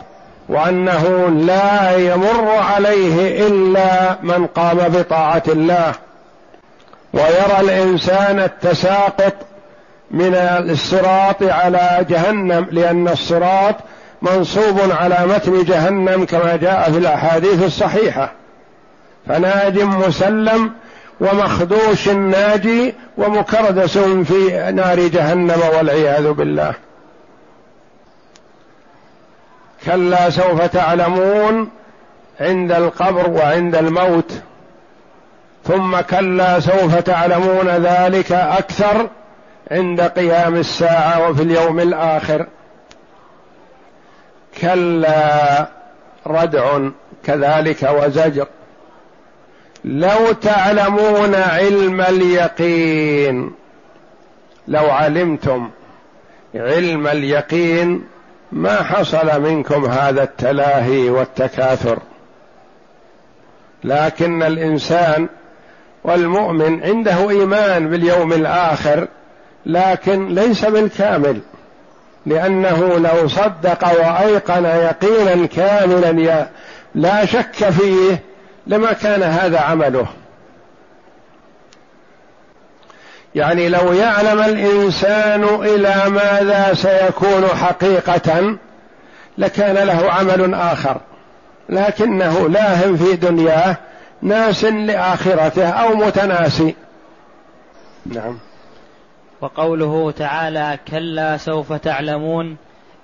وأنه 0.50 1.30
لا 1.30 1.98
يمر 1.98 2.50
عليه 2.50 3.48
إلا 3.48 4.18
من 4.24 4.48
قام 4.48 4.78
بطاعة 4.78 5.44
الله. 5.48 5.92
ويرى 7.14 7.60
الإنسان 7.60 8.40
التساقط 8.40 9.34
من 10.12 10.36
الصراط 10.70 11.44
على 11.44 12.06
جهنم 12.10 12.68
لأن 12.72 13.08
الصراط 13.08 13.76
منصوب 14.22 14.80
على 14.92 15.18
متن 15.28 15.64
جهنم 15.64 16.26
كما 16.26 16.56
جاء 16.56 16.92
في 16.92 16.98
الأحاديث 16.98 17.64
الصحيحة. 17.64 18.32
فناج 19.28 19.80
مسلم 19.80 20.72
ومخدوش 21.20 22.10
ناجي 22.10 22.94
ومكردس 23.18 23.98
في 23.98 24.72
نار 24.72 25.00
جهنم 25.00 25.62
والعياذ 25.78 26.32
بالله. 26.32 26.74
كلا 29.86 30.30
سوف 30.30 30.62
تعلمون 30.62 31.70
عند 32.40 32.72
القبر 32.72 33.30
وعند 33.30 33.76
الموت. 33.76 34.32
ثم 35.68 36.00
كلا 36.00 36.60
سوف 36.60 36.96
تعلمون 36.96 37.68
ذلك 37.70 38.32
أكثر 38.32 39.10
عند 39.72 40.02
قيام 40.02 40.56
الساعة 40.56 41.30
وفي 41.30 41.44
اليوم 41.44 41.80
الآخر. 41.80 42.46
كلا 44.62 45.68
ردع 46.28 46.80
كذلك 47.26 47.90
وزجر. 47.94 48.48
لو 49.86 50.32
تعلمون 50.32 51.36
علم 51.36 52.02
اليقين 52.02 53.52
لو 54.68 54.90
علمتم 54.90 55.70
علم 56.56 57.08
اليقين 57.08 58.04
ما 58.52 58.84
حصل 58.84 59.42
منكم 59.42 59.86
هذا 59.86 60.24
التلاهي 60.24 61.10
والتكاثر. 61.10 62.00
لكن 63.84 64.44
الإنسان 64.44 65.28
والمؤمن 66.04 66.84
عنده 66.84 67.30
إيمان 67.30 67.90
باليوم 67.90 68.34
الآخر 68.34 69.08
لكن 69.66 70.28
ليس 70.28 70.66
بالكامل 70.66 71.40
لأنه 72.26 72.98
لو 72.98 73.28
صدق 73.28 73.84
وأيقن 74.00 74.66
يقينا 74.66 75.46
كاملا 75.46 76.48
لا 76.96 77.26
شك 77.26 77.70
فيه 77.70 78.20
لما 78.68 78.94
كان 78.94 79.24
هذا 79.24 79.60
عمله. 79.60 80.08
يعني 83.36 83.70
لو 83.70 83.94
يعلم 83.94 84.40
الإنسان 84.42 85.44
إلى 85.44 86.10
ماذا 86.10 86.74
سيكون 86.74 87.46
حقيقة 87.48 88.58
لكان 89.38 89.76
له 89.76 90.12
عمل 90.12 90.54
آخر. 90.54 90.98
لكنه 91.70 92.50
لاهٍ 92.50 92.96
في 92.96 93.16
دنياه 93.16 93.78
ناس 94.22 94.66
لآخرته 94.66 95.70
أو 95.70 95.96
متناسي. 95.96 96.76
نعم. 98.06 98.38
وقوله 99.42 100.12
تعالى 100.12 100.80
كلا 100.88 101.38
سوف 101.38 101.74
تعلمون 101.74 102.58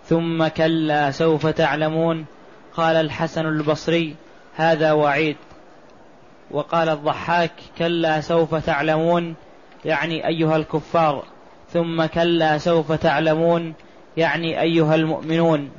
ثم 0.10 0.48
كلا 0.48 1.12
سوف 1.12 1.48
تعلمون 1.48 2.26
قال 2.78 2.96
الحسن 2.96 3.46
البصري 3.46 4.16
هذا 4.56 4.92
وعيد 4.92 5.38
وقال 6.52 6.90
الضحاك 6.90 7.52
كلا 7.78 8.22
سوف 8.22 8.56
تعلمون 8.56 9.36
يعني 9.86 10.28
أيها 10.28 10.56
الكفار 10.56 11.24
ثم 11.74 12.06
كلا 12.06 12.58
سوف 12.58 12.92
تعلمون 12.92 13.74
يعني 14.18 14.62
أيها 14.62 14.96
المؤمنون. 14.96 15.70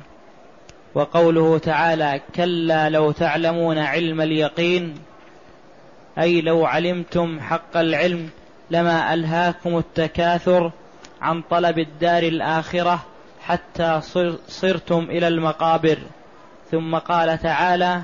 وقوله 0.95 1.57
تعالى 1.57 2.21
كلا 2.35 2.89
لو 2.89 3.11
تعلمون 3.11 3.77
علم 3.77 4.21
اليقين 4.21 4.95
أي 6.19 6.41
لو 6.41 6.65
علمتم 6.65 7.39
حق 7.39 7.77
العلم 7.77 8.29
لما 8.71 9.13
ألهاكم 9.13 9.77
التكاثر 9.77 10.71
عن 11.21 11.41
طلب 11.41 11.79
الدار 11.79 12.23
الآخرة 12.23 13.05
حتى 13.41 14.01
صرتم 14.47 15.07
إلى 15.09 15.27
المقابر. 15.27 15.97
ثم 16.71 16.95
قال 16.95 17.37
تعالى 17.37 18.01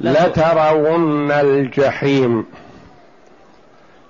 لترون 0.00 1.30
الجحيم. 1.30 2.46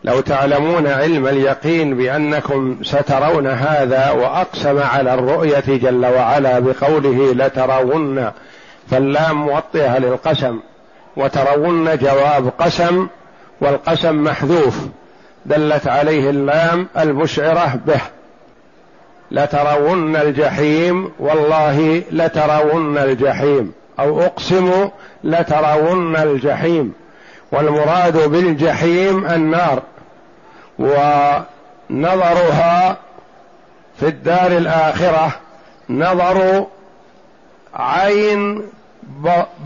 لو 0.04 0.20
تعلمون 0.20 0.86
علم 0.86 1.26
اليقين 1.26 1.96
بأنكم 1.96 2.76
سترون 2.82 3.46
هذا 3.46 4.10
وأقسم 4.10 4.78
على 4.78 5.14
الرؤية 5.14 5.64
جل 5.66 6.06
وعلا 6.06 6.58
بقوله 6.58 7.32
لترون 7.32 8.30
فاللام 8.90 9.46
موطئه 9.46 9.98
للقسم. 9.98 10.60
وترون 11.16 11.98
جواب 11.98 12.52
قسم 12.58 13.06
والقسم 13.60 14.24
محذوف. 14.24 14.78
دلت 15.46 15.88
عليه 15.88 16.30
اللام 16.30 16.88
المشعرة 16.98 17.78
به. 17.86 18.00
لترون 19.30 20.16
الجحيم 20.16 21.12
والله 21.18 22.02
لترون 22.12 22.98
الجحيم. 22.98 23.72
أو 24.00 24.22
أقسم 24.22 24.88
لترون 25.24 26.16
الجحيم 26.16 26.92
والمراد 27.52 28.30
بالجحيم 28.30 29.26
النار 29.26 29.82
ونظرها 31.90 32.96
في 34.00 34.08
الدار 34.08 34.46
الآخرة 34.46 35.32
نظر 35.90 36.66
عين 37.74 38.62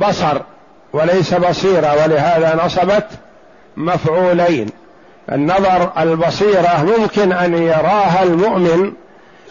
بصر 0.01 0.41
وليس 0.93 1.35
بصيرة 1.35 2.03
ولهذا 2.03 2.65
نصبت 2.65 3.07
مفعولين. 3.77 4.69
النظر 5.33 5.93
البصيرة 5.99 6.95
ممكن 6.99 7.33
أن 7.33 7.55
يراها 7.55 8.23
المؤمن 8.23 8.93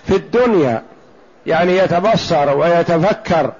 في 0.07 0.15
الدنيا 0.15 0.83
يعني 1.45 1.77
يتبصر 1.77 2.57
ويتفكر 2.57 3.51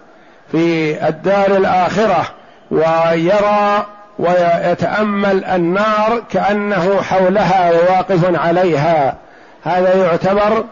في 0.55 1.07
الدار 1.07 1.47
الآخرة 1.47 2.25
ويرى 2.71 3.85
ويتأمل 4.19 5.45
النار 5.45 6.23
كأنه 6.31 7.01
حولها 7.01 7.71
وواقف 7.71 8.39
عليها. 8.39 9.15
هذا 9.63 10.05
يعتبر 10.05 10.63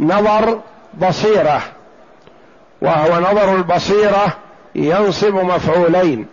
نظر 0.00 0.58
بصيرة 0.94 1.60
وهو 2.82 3.20
نظر 3.20 3.54
البصيرة 3.54 4.26
ينصب 4.74 5.34
مفعولين 5.34 6.26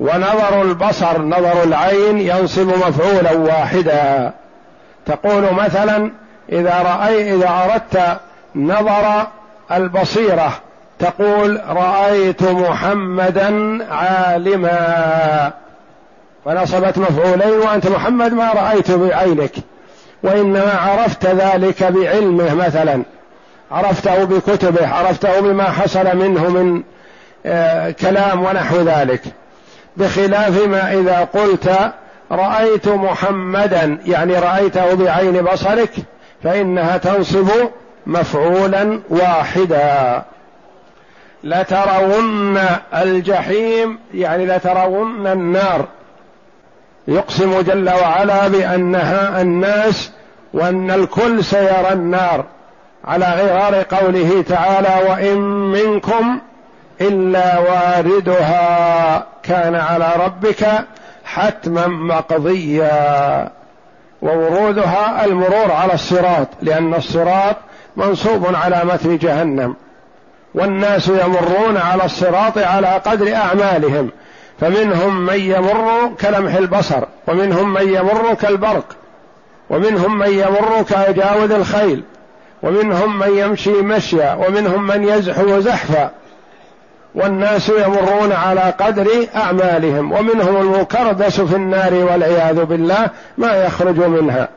ونظر 0.00 0.62
البصر 0.62 1.22
نظر 1.22 1.62
العين 1.62 2.18
ينصب 2.20 2.68
مفعولا 2.68 3.32
واحدا. 3.32 4.32
تقول 5.06 5.54
مثلا 5.54 6.10
إذا 6.52 6.82
رأي 6.82 7.34
إذا 7.34 7.48
أردت 7.48 8.20
نظر 8.56 9.26
البصيرة 9.72 10.52
تقول 10.98 11.60
رأيت 11.68 12.42
محمدا 12.42 13.78
عالما. 13.90 15.52
فنصبت 16.44 16.98
مفعولين 16.98 17.58
وأنت 17.66 17.86
محمد 17.86 18.32
ما 18.32 18.52
رايته 18.52 19.08
بعينك. 19.08 19.52
وإنما 20.22 20.72
عرفت 20.72 21.26
ذلك 21.26 21.82
بعلمه 21.82 22.54
مثلا. 22.54 23.02
عرفته 23.70 24.24
بكتبه 24.24 24.88
عرفته 24.88 25.40
بما 25.40 25.64
حصل 25.64 26.16
منه 26.16 26.48
من 26.48 26.82
آه، 27.46 27.90
كلام 27.90 28.44
ونحو 28.44 28.76
ذلك. 28.76 29.22
بخلاف 29.96 30.66
ما 30.66 30.92
إذا 30.92 31.28
قلت 31.34 31.92
رأيت 32.32 32.88
محمدا 32.88 33.98
يعني 34.06 34.38
رأيته 34.38 34.94
بعين 34.94 35.42
بصرك 35.42 35.90
فإنها 36.44 36.96
تنصب 36.96 37.48
مفعولا 38.06 39.00
واحدا. 39.10 40.22
لترون 41.44 42.58
الجحيم 42.94 43.98
يعني 44.14 44.46
لترون 44.46 45.26
النار. 45.26 45.84
يقسم 47.08 47.60
جل 47.60 47.90
وعلا 47.90 48.48
بأنها 48.48 49.40
الناس 49.40 50.12
وأن 50.54 50.90
الكل 50.90 51.44
سيرى 51.44 51.92
النار. 51.92 52.44
على 53.04 53.26
غرار 53.26 53.82
قوله 53.82 54.44
تعالى 54.48 55.10
وإن 55.10 55.38
منكم 55.72 56.40
إلا 57.00 57.58
واردها 57.58 59.26
كان 59.42 59.74
على 59.74 60.12
ربك 60.24 60.68
حتما 61.24 61.86
مقضيا. 61.86 63.48
وورودها 64.22 65.24
المرور 65.24 65.72
على 65.72 65.94
الصراط 65.94 66.48
لأن 66.62 66.94
الصراط 66.94 67.56
منصوب 67.96 68.54
على 68.54 68.80
متن 68.84 69.18
جهنم. 69.18 69.76
والناس 70.58 71.08
يمرون 71.08 71.76
على 71.76 72.04
الصراط 72.04 72.58
على 72.58 72.88
قدر 72.88 73.34
أعمالهم. 73.34 74.10
فمنهم 74.60 75.26
من 75.26 75.40
يمر 75.40 76.10
كلمح 76.20 76.54
البصر 76.54 77.02
ومنهم 77.28 77.72
من 77.72 77.88
يمر 77.88 78.34
كالبرق 78.34 78.96
ومنهم 79.70 80.18
من 80.18 80.28
يمر 80.28 80.82
كأجاود 80.88 81.52
الخيل 81.52 82.02
ومنهم 82.62 83.18
من 83.18 83.38
يمشي 83.38 83.70
مشيا 83.70 84.34
ومنهم 84.34 84.86
من 84.86 85.04
يزحو 85.04 85.60
زحفا. 85.60 86.10
والناس 87.14 87.68
يمرون 87.68 88.32
على 88.32 88.74
قدر 88.80 89.08
أعمالهم 89.36 90.12
ومنهم 90.12 90.56
المكردس 90.56 91.40
في 91.40 91.56
النار 91.56 91.94
والعياذ 91.94 92.64
بالله 92.64 93.10
ما 93.38 93.64
يخرج 93.64 93.98
منها. 93.98 94.48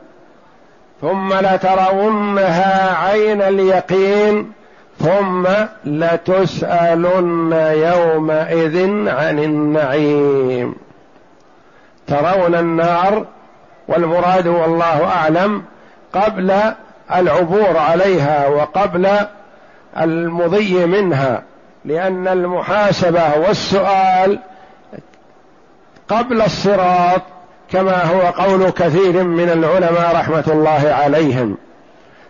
ثم 1.01 1.33
لترونها 1.33 2.97
عين 2.97 3.41
اليقين 3.41 4.60
ثم 5.01 5.47
لتسألن 5.85 7.53
يومئذ 7.75 9.07
عن 9.09 9.39
النعيم. 9.39 10.75
ترون 12.07 12.55
النار 12.55 13.25
والمراد 13.87 14.47
والله 14.47 15.05
أعلم 15.05 15.63
قبل 16.13 16.53
العبور 17.15 17.77
عليها 17.77 18.47
وقبل 18.47 19.07
المضي 19.97 20.85
منها 20.85 21.43
لأن 21.85 22.27
المحاسبة 22.27 23.37
والسؤال 23.37 24.39
قبل 26.09 26.41
الصراط 26.41 27.21
كما 27.71 28.03
هو 28.03 28.21
قول 28.21 28.69
كثير 28.69 29.23
من 29.23 29.49
العلماء 29.49 30.15
رحمة 30.15 30.43
الله 30.47 30.93
عليهم 31.03 31.57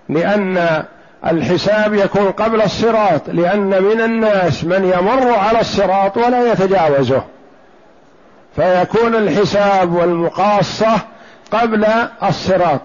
لأن 0.10 0.84
الحساب 1.26 1.94
يكون 1.94 2.32
قبل 2.32 2.62
الصراط 2.62 3.22
لأن 3.28 3.84
من 3.84 4.02
الناس 4.02 4.64
من 4.64 4.94
يمر 4.98 5.34
على 5.34 5.62
الصراط 5.62 6.18
ولا 6.18 6.52
يتجاوزه. 6.52 7.24
فيكون 8.56 9.16
الحساب 9.16 9.94
والمقاصة 9.94 10.96
قبل 11.52 11.86
الصراط. 12.24 12.82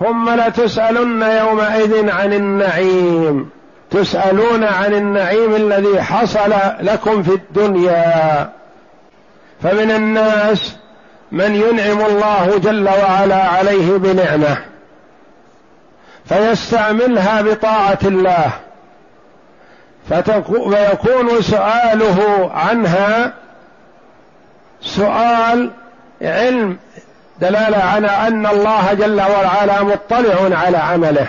ثم 0.00 0.30
لتسالن 0.30 1.22
يومئذ 1.22 2.10
عن 2.10 2.32
النعيم. 2.32 3.50
تسألون 3.90 4.64
عن 4.64 4.94
النعيم 4.94 5.54
الذي 5.54 6.02
حصل 6.02 6.52
لكم 6.80 7.22
في 7.22 7.34
الدنيا. 7.34 8.50
فمن 9.62 9.90
الناس 9.90 10.76
من 11.32 11.54
ينعم 11.54 12.00
الله 12.00 12.58
جل 12.58 12.88
وعلا 12.88 13.48
عليه 13.48 13.96
بنعمة. 13.96 14.69
فيستعملها 16.30 17.42
بطاعة 17.42 17.98
الله. 18.04 18.50
فيكون 20.08 21.42
سؤاله 21.42 22.50
عنها 22.54 23.32
سؤال 24.82 25.70
علم 26.22 26.76
دلالة 27.40 27.78
على 27.78 28.06
أن 28.06 28.46
الله 28.46 28.92
جل 28.92 29.20
وعلا 29.20 29.82
مطلع 29.82 30.58
على 30.58 30.76
عمله. 30.76 31.26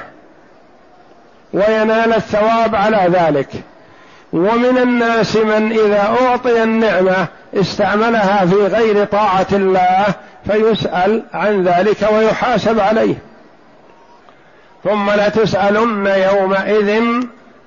وينال 1.54 2.14
الثواب 2.14 2.76
على 2.76 3.08
ذلك. 3.12 3.50
ومن 4.34 4.78
الناس 4.78 5.36
من 5.36 5.72
إذا 5.72 6.16
أعطي 6.22 6.64
النعمة 6.64 7.28
استعملها 7.56 8.46
في 8.46 8.56
غير 8.56 9.06
طاعة 9.06 9.48
الله 9.52 10.06
فيسأل 10.46 11.24
عن 11.34 11.64
ذلك 11.64 12.08
ويحاسب 12.12 12.80
عليه. 12.80 13.16
ثم 14.84 15.12
لتسألن 15.12 16.08
يومئذ 16.08 17.04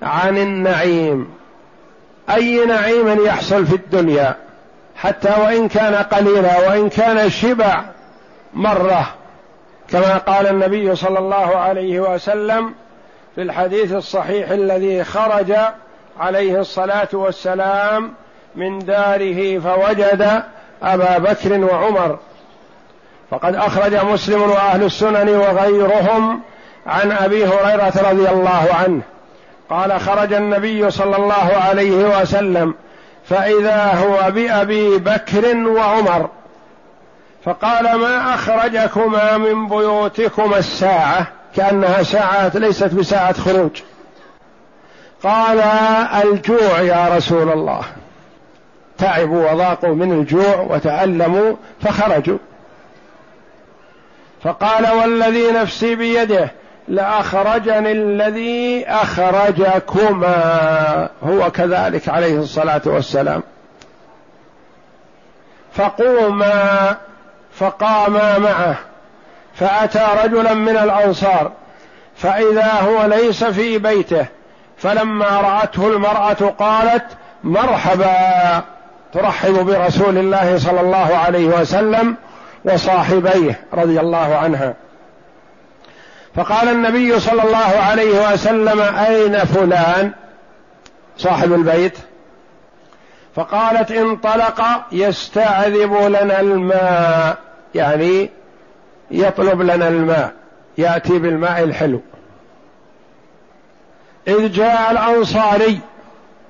عن 0.03 0.38
النعيم. 0.38 1.31
أي 2.31 2.66
نعيم 2.66 3.27
يحصل 3.27 3.66
في 3.66 3.74
الدنيا؟ 3.74 4.37
حتى 4.96 5.33
وإن 5.40 5.68
كان 5.68 5.94
قليلا 5.94 6.68
وإن 6.68 6.88
كان 6.88 7.31
شبع 7.31 7.85
مرة. 8.55 9.07
كما 9.88 10.18
قال 10.18 10.46
النبي 10.46 10.96
صلى 10.96 11.18
الله 11.18 11.57
عليه 11.57 12.00
وسلم 12.00 12.74
في 13.35 13.42
الحديث 13.42 13.92
الصحيح 13.92 14.50
الذي 14.50 15.05
خرج 15.05 15.53
عليه 16.20 16.61
الصلاة 16.61 17.09
والسلام 17.12 18.12
من 18.55 18.79
داره 18.79 19.59
فوجد 19.59 20.42
أبا 20.83 21.18
بكر 21.18 21.64
وعمر. 21.64 22.18
فقد 23.31 23.55
أخرج 23.55 23.94
مسلم 23.94 24.42
وأهل 24.42 24.83
السنن 24.83 25.29
وغيرهم 25.29 26.40
عن 26.87 27.12
أبي 27.12 27.47
هريرة 27.47 28.11
رضي 28.11 28.29
الله 28.29 28.68
عنه 28.73 29.03
قال 29.70 30.01
خرج 30.01 30.33
النبي 30.33 30.90
صلى 30.90 31.16
الله 31.16 31.57
عليه 31.68 32.20
وسلم 32.20 32.75
فإذا 33.29 33.92
هو 33.94 34.31
بأبي 34.31 34.99
بكر 34.99 35.57
وعمر 35.57 36.29
فقال 37.44 37.94
ما 37.94 38.35
أخرجكما 38.35 39.37
من 39.37 39.68
بيوتكما 39.68 40.59
الساعة؟ 40.59 41.27
كأنها 41.57 42.03
ساعة 42.03 42.53
ليست 42.55 42.94
بساعة 42.94 43.33
خروج. 43.33 43.83
قال 45.23 45.61
الجوع 46.25 46.81
يا 46.81 47.16
رسول 47.16 47.53
الله. 47.53 47.83
تعبوا 48.99 49.51
وضاقوا 49.51 49.94
من 49.94 50.12
الجوع 50.12 50.61
وتألموا 50.61 51.55
فخرجوا. 51.83 52.38
فقال 54.42 54.92
والذي 54.92 55.51
نفسي 55.51 55.94
بيده 55.94 56.51
لأخرجني 56.88 57.92
الذي 57.92 58.85
أخرجكما. 58.88 60.29
هو 61.23 61.51
كذلك 61.51 62.09
عليه 62.09 62.38
الصلاة 62.38 62.83
والسلام. 62.87 63.42
فقوما 65.73 66.97
فقاما 67.59 68.38
معه. 68.38 68.77
فأتى 69.55 70.07
رجلا 70.25 70.55
من 70.55 70.77
الأنصار. 70.77 71.53
فإذا 72.16 72.73
هو 72.73 73.07
ليس 73.07 73.44
في 73.44 73.79
بيته 73.79 74.27
فلما 74.77 75.40
رأته 75.40 75.88
المرأة 75.88 76.53
قالت 76.59 77.05
مرحبا. 77.44 78.62
ترحب 79.12 79.53
برسول 79.53 80.18
الله 80.18 80.59
صلى 80.59 80.81
الله 80.81 81.16
عليه 81.16 81.47
وسلم 81.47 82.16
وصاحبيه 82.64 83.61
رضي 83.75 84.01
الله 84.01 84.37
عنها. 84.37 84.75
فقال 86.35 86.68
النبي 86.68 87.20
صلى 87.20 87.42
الله 87.42 87.83
عليه 87.90 88.33
وسلم 88.33 88.81
أين 88.81 89.38
فلان 89.38 90.12
صاحب 91.18 91.53
البيت؟ 91.53 91.99
فقالت 93.37 93.90
انطلق 93.90 94.62
يستعذب 94.92 95.94
لنا 95.94 96.40
الماء. 96.40 97.38
يعني 97.75 98.31
يطلب 99.11 99.62
لنا 99.62 99.88
الماء 99.88 100.33
يأتي 100.79 101.18
بالماء 101.18 101.64
الحلو. 101.64 102.01
إذ 104.29 104.53
جاء 104.53 104.90
الأنصاري 104.90 105.79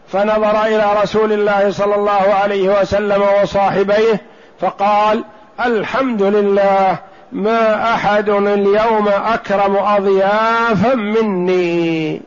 فنظر 0.09 0.64
إلى 0.64 1.03
رسول 1.03 1.33
الله 1.33 1.70
صلى 1.70 1.94
الله 1.94 2.35
عليه 2.35 2.81
وسلم 2.81 3.23
وصاحبيه 3.42 4.23
فقال 4.61 5.25
الحمد 5.64 6.23
لله 6.23 6.99
ما 7.35 7.94
أحد 7.94 8.29
اليوم 8.29 9.09
أكرم 9.09 9.77
أضيافا 9.77 10.94
مني. 10.94 12.23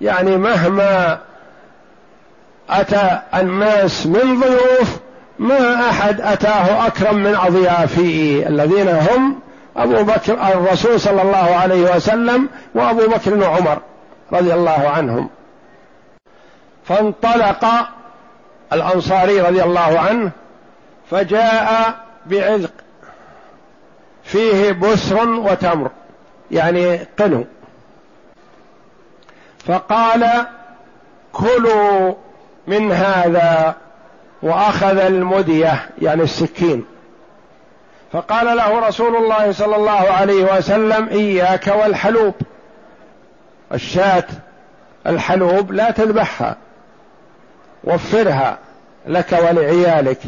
يعني 0.00 0.36
مهما 0.36 1.18
أتى 2.70 3.20
الناس 3.34 4.06
من 4.06 4.40
ضيوف 4.40 4.96
ما 5.38 5.88
أحد 5.90 6.20
أتاه 6.20 6.86
أكرم 6.86 7.16
من 7.16 7.34
أضيافي. 7.34 8.48
الذين 8.48 8.88
هم 8.88 9.38
أبو 9.76 10.02
بكر 10.02 10.32
الرسول 10.32 11.00
صلى 11.00 11.22
الله 11.22 11.56
عليه 11.62 11.96
وسلم 11.96 12.48
وأبو 12.74 13.06
بكر 13.06 13.34
وعمر 13.34 13.78
رضي 14.32 14.54
الله 14.54 14.88
عنهم. 14.88 15.28
فانطلق 16.84 17.64
الأنصاري 18.72 19.40
رضي 19.40 19.62
الله 19.62 20.00
عنه 20.00 20.30
فجاء 21.10 21.94
بعذق 22.26 22.70
فيه 24.32 24.72
بسر 24.72 25.28
وتمر 25.28 25.90
يعني 26.50 26.96
قنو. 27.18 27.44
فقال 29.66 30.46
كلوا 31.32 32.14
من 32.66 32.92
هذا 32.92 33.74
وأخذ 34.42 34.98
المدية 34.98 35.88
يعني 36.02 36.22
السكين. 36.22 36.84
فقال 38.12 38.56
له 38.56 38.88
رسول 38.88 39.16
الله 39.16 39.52
صلى 39.52 39.76
الله 39.76 40.10
عليه 40.10 40.56
وسلم 40.56 41.08
إياك 41.08 41.66
والحلوب. 41.66 42.34
الشاة 43.72 44.26
الحلوب 45.06 45.72
لا 45.72 45.90
تذبحها 45.90 46.56
وفرها 47.84 48.58
لك 49.06 49.32
ولعيالك. 49.32 50.18